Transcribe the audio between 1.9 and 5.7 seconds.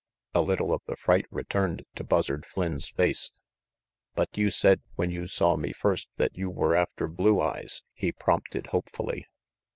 to Buzzard Flynn's face. "But you said when you saw